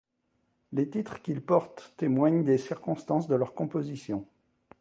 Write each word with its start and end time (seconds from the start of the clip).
Les 0.73 0.89
titres 0.89 1.21
qu'ils 1.21 1.43
portent 1.43 1.93
témoignent 1.95 2.43
des 2.43 2.57
circonstances 2.57 3.27
de 3.27 3.35
leur 3.35 3.53
composition. 3.53 4.25